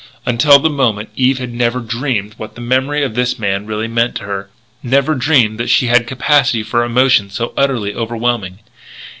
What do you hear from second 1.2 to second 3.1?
had never dreamed what the memory